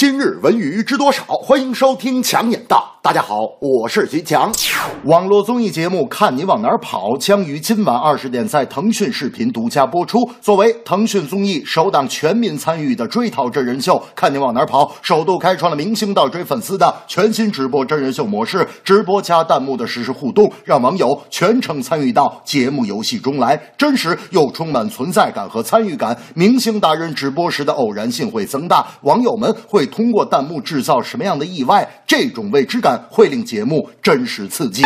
[0.00, 1.24] 今日文娱知多少？
[1.26, 2.96] 欢迎收听强眼道。
[3.02, 4.50] 大家好，我是徐强。
[5.04, 10.18] 网络综艺节目《看你往哪儿跑》将于今晚二十点在腾讯视频独家播出。
[10.40, 26.16] 作为腾讯综艺首档全民参与的追逃真人秀，《看你往哪儿跑》首度开创了明星到追粉丝的全新直播真人秀模式，直播加弹幕的实时互动，让网友全程参与到节目游戏中来，真实又充满存在感和参与感。
[26.34, 29.89] 明星达人直播时的偶然性会增大，网友们会。
[29.90, 31.86] 通过弹幕制造什么样的意外？
[32.06, 34.82] 这种未知感会令节目真实刺激。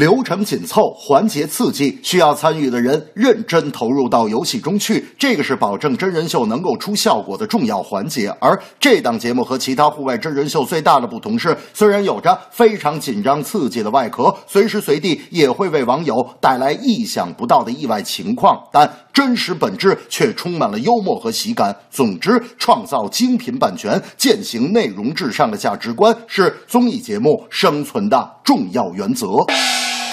[0.00, 8.28] 流程紧凑，环节刺激，需要参与的人认真投入到游戏中去，这个是保证真人秀能够出效果的重要环节。
[8.40, 21.74] 而这档节目和其他户外真人秀最大的不同是，虽然有着非常紧张刺激的外壳，随时随地也会为网友带来意想不到的意外情况，但真实本质却充满了幽默和喜感。
[21.90, 29.28] 总之，创造精品版权，践行内容至上的价值观，是综艺节目生存的重要原则。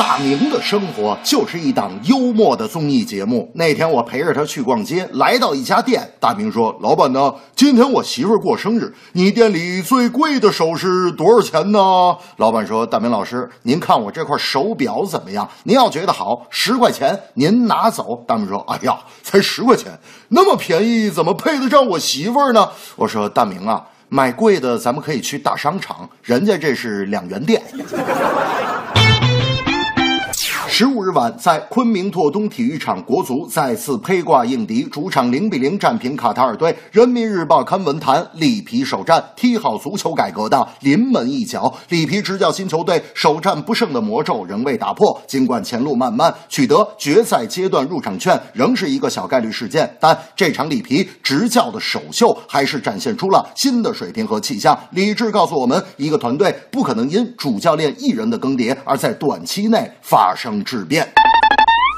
[0.02, 3.52] 大明的生活就是一档幽默的综艺节目。
[3.53, 7.31] 那天我陪着他去逛街，来到一家店，大明说：“老板呢？
[7.55, 11.79] 今天我媳妇儿过生日，你店里最贵的首饰多少钱呢？”
[12.38, 15.47] 老板说：“大明老师，您看我这块手表怎么样？
[15.66, 19.91] 您要觉得好，十块钱您拿走。”大明说：“哎呀，才十块钱，
[20.29, 27.61] 那么便宜，怎么配得上我媳妇儿呢？”我说：“大明啊，买贵的咱们可以去大商场，人家这是两元店。”
[30.81, 36.75] 十五日晚，在昆明拓东体育场，国足再次披挂应敌，主场零比零战平卡塔尔队。
[36.91, 41.71] 人民日报刊文坛里皮首战踢好足球改革的临门一脚。
[41.89, 49.88] 里皮执教新球队首战不胜的魔咒仍未打破，尽管前路漫漫，取得决赛阶段入场券仍是一个小概率事件。
[49.99, 54.75] 但这场里皮执教的首秀还是展现出了新的水平和气象。
[54.89, 60.59] 理智告诉我们，一个团队不可能因主教练一人的更迭而在短期内发生。
[60.72, 61.30] 质变。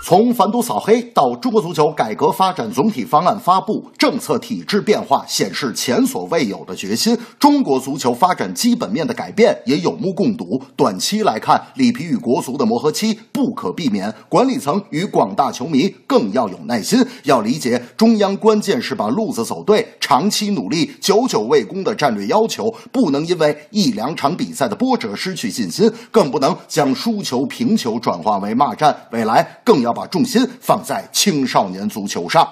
[0.06, 7.18] 从反毒扫黑到中国足球改革发展总体方案发布，政策体制变化显示前所未有的决心。
[7.40, 10.62] 中国足球发展基本面的改变也有目共睹。
[10.76, 28.94] 短期来看，里皮与国足的磨合期不可避免，管理层与广大球迷更要有耐心，要理解中央关键是把路子走对，长期努力、久久为功的战略要求，不能因为一两场比赛的波折失去信心，更不能将输球、平球转化为骂战。
[29.14, 29.93] 未来更要。
[29.94, 32.48] 把重心放在青少年足球上。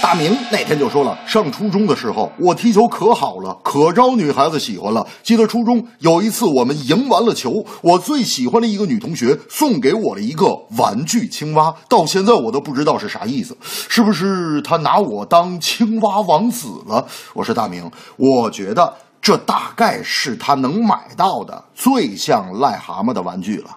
[0.00, 5.04] 大明那天就说了，上初中的时候，我踢球可好了，可招女孩子喜欢了。
[5.24, 10.46] 记得初中有一次，我们赢完了球，我最喜欢的一个女同学送给我了一个
[10.76, 17.04] 玩具青蛙，到现在我都不知道是啥意思，是不是她拿我当青蛙王子了？
[17.34, 18.94] 我说大明，我觉得。
[19.20, 23.76] 这大概是他能买到的最像癞蛤蟆的玩具了。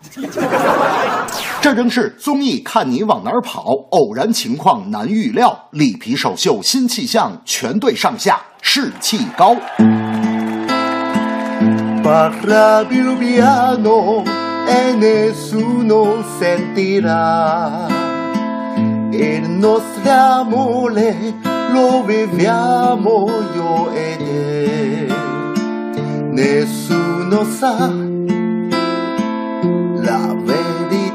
[1.61, 9.55] 这正是综艺看你往哪儿跑，偶然情况难预料，里皮首秀新气象，全队上下士气高。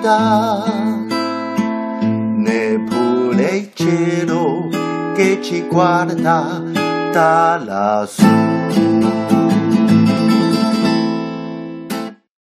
[0.06, 0.62] Verità,
[2.36, 4.68] neppure il cielo
[5.16, 6.62] che ci guarda
[7.12, 8.24] da lassù.